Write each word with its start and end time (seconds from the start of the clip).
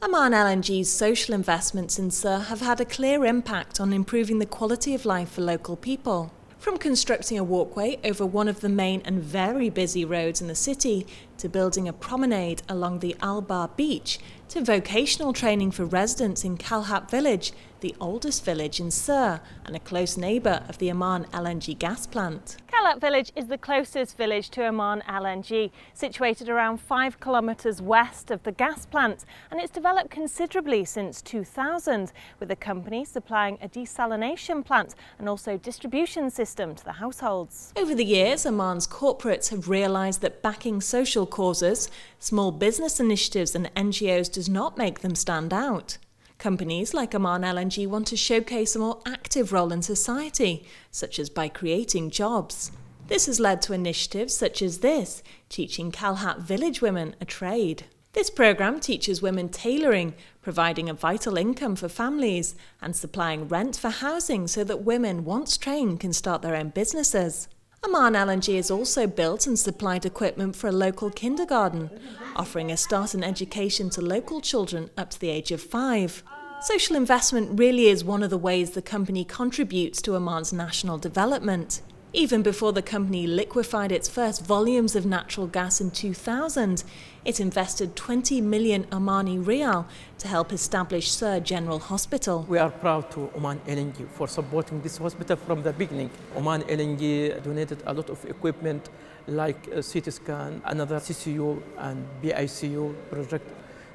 Oman 0.00 0.30
LNG's 0.30 0.88
social 0.88 1.34
investments 1.34 1.98
in 1.98 2.12
Sur 2.12 2.38
have 2.38 2.60
had 2.60 2.80
a 2.80 2.84
clear 2.84 3.24
impact 3.24 3.80
on 3.80 3.92
improving 3.92 4.38
the 4.38 4.46
quality 4.46 4.94
of 4.94 5.04
life 5.04 5.32
for 5.32 5.40
local 5.40 5.76
people. 5.76 6.32
From 6.58 6.78
constructing 6.78 7.36
a 7.36 7.42
walkway 7.42 7.98
over 8.04 8.24
one 8.24 8.46
of 8.46 8.60
the 8.60 8.68
main 8.68 9.02
and 9.04 9.20
very 9.20 9.70
busy 9.70 10.04
roads 10.04 10.40
in 10.40 10.46
the 10.46 10.54
city, 10.54 11.06
to 11.38 11.48
building 11.48 11.88
a 11.88 11.92
promenade 11.92 12.62
along 12.68 13.00
the 13.00 13.16
Al 13.20 13.40
Bar 13.40 13.70
beach, 13.76 14.20
to 14.50 14.64
vocational 14.64 15.32
training 15.32 15.72
for 15.72 15.84
residents 15.84 16.44
in 16.44 16.58
Kalhat 16.58 17.10
village, 17.10 17.52
the 17.80 17.94
oldest 18.00 18.44
village 18.44 18.78
in 18.78 18.92
Sur 18.92 19.40
and 19.64 19.74
a 19.74 19.80
close 19.80 20.16
neighbour 20.16 20.62
of 20.68 20.78
the 20.78 20.90
Oman 20.92 21.24
LNG 21.32 21.78
gas 21.78 22.06
plant. 22.06 22.56
Kalhat 22.78 23.00
village 23.00 23.32
is 23.34 23.46
the 23.46 23.58
closest 23.58 24.16
village 24.16 24.50
to 24.50 24.64
Oman 24.64 25.02
LNG, 25.08 25.72
situated 25.94 26.48
around 26.48 26.78
five 26.78 27.18
kilometres 27.18 27.82
west 27.82 28.30
of 28.30 28.42
the 28.44 28.52
gas 28.52 28.86
plant, 28.86 29.24
and 29.50 29.60
it's 29.60 29.72
developed 29.72 30.10
considerably 30.10 30.84
since 30.84 31.20
2000, 31.22 32.12
with 32.38 32.48
the 32.48 32.54
company 32.54 33.04
supplying 33.04 33.58
a 33.60 33.68
desalination 33.68 34.64
plant 34.64 34.94
and 35.18 35.28
also 35.28 35.56
distribution 35.56 36.30
system 36.30 36.76
to 36.76 36.84
the 36.84 36.92
households. 36.92 37.72
Over 37.76 37.96
the 37.96 38.04
years, 38.04 38.46
Oman's 38.46 38.86
corporates 38.86 39.48
have 39.48 39.68
realised 39.68 40.20
that 40.20 40.40
backing 40.40 40.80
social 40.80 41.26
causes, 41.26 41.90
small 42.20 42.52
business 42.52 43.00
initiatives 43.00 43.56
and 43.56 43.74
NGOs 43.74 44.30
does 44.30 44.48
not 44.48 44.78
make 44.78 45.00
them 45.00 45.16
stand 45.16 45.52
out. 45.52 45.98
Companies 46.38 46.94
like 46.94 47.16
Oman 47.16 47.42
LNG 47.42 47.88
want 47.88 48.06
to 48.06 48.16
showcase 48.16 48.76
a 48.76 48.78
more 48.78 49.00
active 49.04 49.52
role 49.52 49.72
in 49.72 49.82
society, 49.82 50.64
such 50.92 51.18
as 51.18 51.28
by 51.28 51.48
creating 51.48 52.10
jobs. 52.10 52.70
This 53.08 53.26
has 53.26 53.40
led 53.40 53.60
to 53.62 53.72
initiatives 53.72 54.36
such 54.36 54.62
as 54.62 54.78
this, 54.78 55.24
teaching 55.48 55.90
Kalhat 55.90 56.38
village 56.38 56.80
women 56.80 57.16
a 57.20 57.24
trade. 57.24 57.86
This 58.12 58.30
programme 58.30 58.78
teaches 58.78 59.20
women 59.20 59.48
tailoring, 59.48 60.14
providing 60.40 60.88
a 60.88 60.94
vital 60.94 61.36
income 61.36 61.74
for 61.74 61.88
families, 61.88 62.54
and 62.80 62.94
supplying 62.94 63.48
rent 63.48 63.76
for 63.76 63.90
housing 63.90 64.46
so 64.46 64.62
that 64.62 64.84
women, 64.84 65.24
once 65.24 65.56
trained, 65.56 65.98
can 65.98 66.12
start 66.12 66.42
their 66.42 66.54
own 66.54 66.68
businesses. 66.68 67.48
Oman 67.86 68.14
LNG 68.14 68.56
has 68.56 68.70
also 68.72 69.06
built 69.06 69.46
and 69.46 69.56
supplied 69.56 70.04
equipment 70.04 70.56
for 70.56 70.66
a 70.66 70.72
local 70.72 71.10
kindergarten, 71.10 71.90
offering 72.34 72.72
a 72.72 72.76
start 72.76 73.14
in 73.14 73.22
education 73.22 73.88
to 73.90 74.00
local 74.00 74.40
children 74.40 74.90
up 74.96 75.10
to 75.10 75.20
the 75.20 75.30
age 75.30 75.52
of 75.52 75.62
five. 75.62 76.24
Social 76.60 76.96
investment 76.96 77.58
really 77.58 77.86
is 77.86 78.02
one 78.02 78.24
of 78.24 78.30
the 78.30 78.38
ways 78.38 78.70
the 78.70 78.82
company 78.82 79.24
contributes 79.24 80.02
to 80.02 80.16
Oman's 80.16 80.52
national 80.52 80.98
development. 80.98 81.82
Even 82.18 82.42
before 82.42 82.72
the 82.72 82.82
company 82.82 83.28
liquefied 83.28 83.92
its 83.92 84.08
first 84.08 84.44
volumes 84.44 84.96
of 84.96 85.06
natural 85.06 85.46
gas 85.46 85.80
in 85.80 85.92
2000, 85.92 86.82
it 87.24 87.38
invested 87.38 87.94
20 87.94 88.40
million 88.40 88.82
Omani 88.90 89.38
rial 89.38 89.86
to 90.18 90.26
help 90.26 90.52
establish 90.52 91.12
Sur 91.12 91.38
General 91.38 91.78
Hospital. 91.78 92.44
We 92.48 92.58
are 92.58 92.72
proud 92.72 93.08
to 93.12 93.30
Oman 93.36 93.60
LNG 93.68 94.08
for 94.08 94.26
supporting 94.26 94.82
this 94.82 94.96
hospital 94.96 95.36
from 95.36 95.62
the 95.62 95.72
beginning. 95.72 96.10
Oman 96.36 96.62
LNG 96.62 97.40
donated 97.44 97.84
a 97.86 97.94
lot 97.94 98.10
of 98.10 98.24
equipment 98.24 98.88
like 99.28 99.68
a 99.68 99.80
CT 99.80 100.12
scan, 100.12 100.60
another 100.64 100.96
CCU 100.96 101.62
and 101.78 102.04
BICU 102.20 102.96
project 103.12 103.48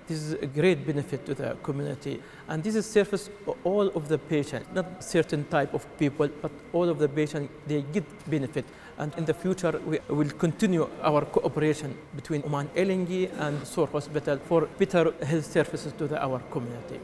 this 0.08 0.22
is 0.22 0.34
a 0.34 0.46
great 0.46 0.86
benefit 0.86 1.26
to 1.26 1.34
the 1.34 1.58
community. 1.64 2.22
And 2.48 2.64
this 2.64 2.76
is 2.76 2.86
service 2.90 3.30
all 3.64 3.88
of 3.88 4.08
the 4.08 4.18
patients, 4.18 4.68
not 4.73 5.04
certain 5.04 5.46
type 5.46 5.73
of 5.73 5.86
people, 5.98 6.30
but 6.42 6.52
all 6.73 6.90
of 6.90 7.00
the 7.00 7.09
patients, 7.09 7.52
they 7.68 7.82
get 7.82 8.06
benefit. 8.30 8.66
And 8.98 9.14
in 9.18 9.26
the 9.26 9.34
future, 9.34 9.80
we 9.86 10.00
will 10.09 10.30
continue 10.30 10.88
our 11.02 11.26
cooperation 11.26 11.98
between 12.16 12.44
Oman 12.46 12.70
LNG 12.76 13.31
and 13.40 13.66
Sur 13.66 13.88
Hospital 13.88 14.38
for 14.38 14.68
better 14.78 15.14
health 15.24 15.52
services 15.52 15.94
to 15.94 16.08
the, 16.08 16.24
our 16.24 16.40
community. 16.52 17.00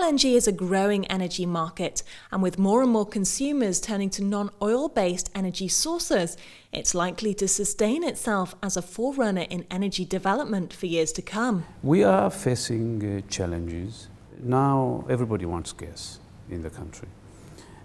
LNG 0.00 0.34
is 0.34 0.48
a 0.48 0.52
growing 0.52 1.06
energy 1.08 1.44
market, 1.44 2.02
and 2.32 2.42
with 2.42 2.58
more 2.58 2.82
and 2.82 2.90
more 2.90 3.04
consumers 3.04 3.82
turning 3.82 4.08
to 4.08 4.24
non 4.24 4.48
oil 4.62 4.88
based 4.88 5.28
energy 5.34 5.68
sources, 5.68 6.38
it's 6.72 6.94
likely 6.94 7.34
to 7.34 7.46
sustain 7.46 8.02
itself 8.02 8.54
as 8.62 8.78
a 8.78 8.82
forerunner 8.82 9.46
in 9.50 9.66
energy 9.70 10.06
development 10.06 10.72
for 10.72 10.86
years 10.86 11.12
to 11.12 11.20
come. 11.20 11.66
We 11.82 12.02
are 12.02 12.30
facing 12.30 12.88
uh, 13.04 13.30
challenges. 13.30 14.08
Now, 14.42 15.04
everybody 15.10 15.44
wants 15.44 15.74
gas 15.74 16.18
in 16.48 16.62
the 16.62 16.70
country. 16.70 17.08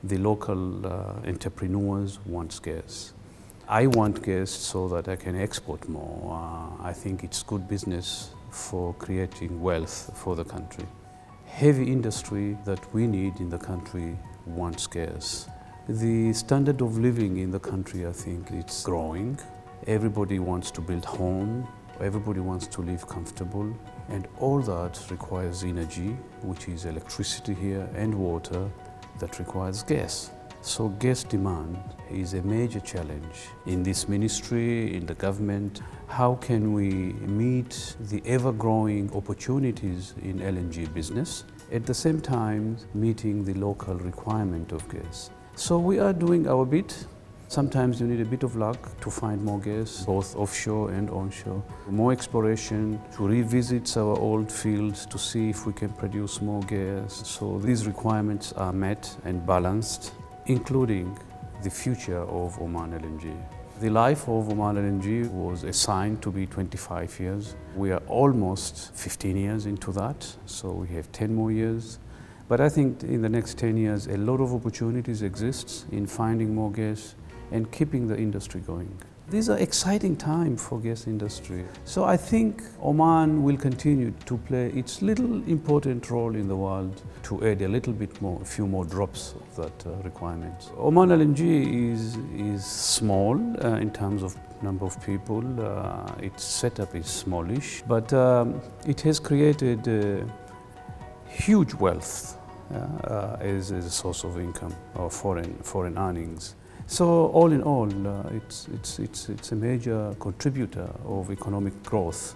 The 0.02 0.18
local 0.18 0.88
uh, 0.88 1.28
entrepreneurs 1.28 2.20
want 2.26 2.62
gas. 2.64 3.12
I 3.68 3.88
want 3.88 4.24
gas 4.24 4.52
so 4.52 4.88
that 4.88 5.10
I 5.10 5.18
can 5.18 5.36
export 5.36 5.90
more. 5.90 6.22
Uh, 6.32 6.82
I 6.82 6.94
think 6.94 7.26
it's 7.26 7.44
good 7.44 7.68
business 7.68 8.30
for 8.52 8.94
creating 8.94 9.62
wealth 9.62 10.12
for 10.16 10.38
the 10.38 10.46
country 10.46 10.86
heavy 11.46 11.92
industry 11.92 12.58
that 12.66 12.94
we 12.94 13.08
need 13.08 13.40
in 13.40 13.50
the 13.50 13.58
country 13.58 14.18
wants 14.46 14.84
scarce. 14.84 15.48
The 15.88 16.34
standard 16.34 16.82
of 16.82 16.98
living 16.98 17.38
in 17.38 17.52
the 17.52 17.60
country, 17.60 18.08
I 18.08 18.12
think, 18.12 18.52
it's 18.52 18.84
growing. 18.84 19.38
Everybody 19.88 20.40
wants 20.40 20.72
to 20.72 20.82
build 20.82 21.06
home. 21.06 21.68
Everybody 22.02 22.40
wants 22.40 22.68
to 22.68 22.82
live 22.82 23.08
comfortable. 23.08 23.72
And 24.10 24.28
all 24.40 24.62
that 24.62 25.00
requires 25.10 25.64
energy, 25.64 26.18
which 26.42 26.68
is 26.68 26.86
electricity 26.86 27.54
here, 27.54 27.88
and 27.96 28.14
water 28.14 28.70
that 29.20 29.40
requires 29.40 29.84
gas. 29.84 30.32
So 30.66 30.90
gas 30.90 31.24
demand 31.24 31.78
is 32.10 32.34
a 32.34 32.42
major 32.42 32.80
challenge 32.80 33.50
in 33.68 33.84
this 33.84 34.10
ministry, 34.10 34.96
in 34.96 35.06
the 35.06 35.14
government. 35.14 35.82
How 36.08 36.36
can 36.42 36.74
we 36.74 37.14
meet 37.22 37.96
the 38.10 38.20
ever-growing 38.26 39.16
opportunities 39.16 40.16
in 40.24 40.40
LNG 40.40 40.92
business, 40.92 41.46
at 41.72 41.86
the 41.86 41.94
same 41.94 42.20
time 42.20 42.78
meeting 42.96 43.46
the 43.46 43.54
local 43.54 43.94
requirement 43.94 44.72
of 44.72 44.90
gas? 44.90 45.30
So 45.56 45.78
we 45.78 46.00
are 46.00 46.14
doing 46.14 46.48
our 46.48 46.66
bit. 46.66 47.06
Sometimes 47.48 48.02
you 48.02 48.08
need 48.08 48.22
a 48.22 48.26
bit 48.26 48.42
of 48.42 48.56
luck 48.56 49.00
to 49.02 49.12
find 49.12 49.44
more 49.44 49.60
gas, 49.60 50.04
both 50.04 50.36
offshore 50.36 50.90
and 50.90 51.12
onshore. 51.12 51.64
More 51.92 52.12
exploration 52.12 53.00
to 53.16 53.28
revisit 53.28 53.96
our 53.98 54.18
old 54.18 54.52
fields 54.52 55.06
to 55.06 55.20
see 55.20 55.52
if 55.52 55.68
we 55.68 55.74
can 55.74 55.90
produce 55.90 56.42
more 56.42 56.64
gas. 56.64 57.22
So 57.28 57.60
these 57.60 57.86
requirements 57.86 58.52
are 58.54 58.74
met 58.74 59.16
and 59.26 59.46
balanced 59.46 60.14
including 60.48 61.18
the 61.64 61.70
future 61.70 62.20
of 62.20 62.60
Oman 62.62 62.92
LNG. 62.92 63.36
The 63.82 63.90
life 63.90 64.24
of 64.30 64.50
Oman 64.50 64.76
LNG 64.76 65.30
was 65.32 65.64
assigned 65.64 66.22
to 66.22 66.32
be 66.32 66.46
25 66.46 67.20
years. 67.20 67.56
We 67.76 67.92
are 67.92 68.02
almost 68.08 68.94
15 68.96 69.36
years 69.36 69.66
into 69.66 69.92
that, 69.94 70.36
so 70.46 70.72
we 70.72 70.88
have 70.90 71.12
10 71.12 71.34
more 71.34 71.52
years. 71.52 72.00
But 72.48 72.62
I 72.62 72.70
think 72.70 73.04
in 73.04 73.22
the 73.24 73.30
next 73.30 73.58
10 73.58 73.76
years, 73.76 74.06
a 74.08 74.18
lot 74.18 74.40
of 74.40 74.54
opportunities 74.54 75.24
exist 75.24 75.88
in 75.92 76.06
finding 76.06 76.54
more 76.54 76.72
gas 76.72 77.16
and 77.52 77.72
keeping 77.72 78.08
the 78.08 78.18
industry 78.18 78.62
going. 78.62 78.98
These 79.28 79.50
are 79.50 79.58
exciting 79.58 80.18
times 80.18 80.62
for 80.64 80.80
gas 80.80 81.08
industry. 81.08 81.66
So 81.84 82.04
I 82.04 82.16
think 82.16 82.62
Oman 82.80 83.42
will 83.42 83.58
continue 83.58 84.14
to 84.28 84.38
play 84.38 84.68
its 84.68 85.02
little 85.02 85.42
important 85.48 86.12
role 86.12 86.36
in 86.36 86.48
the 86.48 86.56
world 86.56 87.02
to 87.24 87.44
add 87.44 87.64
a 87.64 87.68
little 87.68 87.92
bit 87.92 88.22
more, 88.22 88.40
a 88.40 88.46
few 88.46 88.68
more 88.68 88.86
drops 88.86 89.34
of 89.34 89.56
that 89.56 89.88
uh, 89.88 89.96
requirement. 90.04 90.70
Oman 90.78 91.10
LNG 91.10 91.92
is, 91.92 92.18
is 92.38 92.64
small 92.64 93.36
uh, 93.66 93.78
in 93.78 93.90
terms 93.92 94.22
of 94.22 94.38
number 94.62 94.86
of 94.86 95.04
people. 95.04 95.44
Uh, 95.60 96.12
its 96.22 96.44
setup 96.44 96.94
is 96.94 97.08
smallish, 97.08 97.82
but 97.88 98.14
um, 98.14 98.62
it 98.86 99.02
has 99.02 99.20
created 99.20 99.88
uh, 99.88 100.24
huge 101.28 101.74
wealth 101.74 102.38
uh, 102.74 103.38
as, 103.40 103.72
as, 103.72 103.86
a 103.86 103.90
source 103.90 104.24
of 104.24 104.40
income 104.40 104.76
or 104.96 105.10
foreign, 105.10 105.54
foreign 105.64 105.98
earnings. 105.98 106.56
So 106.88 107.28
all 107.28 107.52
in 107.52 107.64
all, 107.64 107.90
uh, 108.08 108.30
it's, 108.30 108.68
it's, 108.74 109.00
it's, 109.00 109.30
it's 109.30 109.52
a 109.52 109.56
major 109.56 110.16
contributor 110.20 110.90
of 111.06 111.32
economic 111.32 111.82
growth. 111.84 112.36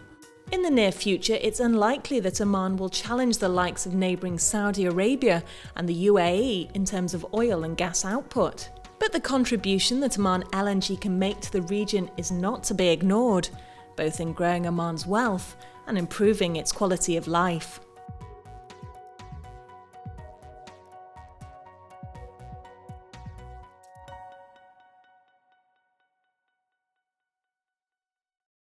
In 0.52 0.64
the 0.64 0.72
near 0.72 0.92
future, 0.92 1.38
it's 1.40 1.60
unlikely 1.60 2.20
that 2.22 2.42
Oman 2.42 2.78
will 2.78 2.90
challenge 2.90 3.38
the 3.38 3.50
likes 3.50 3.86
of 3.86 3.94
neighbouring 3.94 4.40
Saudi 4.40 4.86
Arabia 4.86 5.44
and 5.76 5.88
the 5.88 6.08
UAE 6.08 6.76
in 6.76 6.86
terms 6.86 7.14
of 7.14 7.26
oil 7.36 7.64
and 7.64 7.78
gas 7.78 8.04
output. 8.04 8.70
But 8.98 9.12
the 9.12 9.20
contribution 9.20 10.00
that 10.00 10.18
Oman 10.18 10.44
LNG 10.52 11.00
can 11.00 11.20
make 11.20 11.40
to 11.42 11.52
the 11.52 11.62
region 11.64 12.10
is 12.18 12.32
not 12.32 12.64
to 12.64 12.74
be 12.74 12.90
ignored, 12.90 13.48
both 13.96 14.20
in 14.20 14.34
growing 14.34 14.66
Oman's 14.66 15.06
wealth 15.06 15.56
and 15.86 15.98
improving 15.98 16.56
its 16.56 16.72
quality 16.72 17.16
of 17.16 17.28
life. 17.28 17.80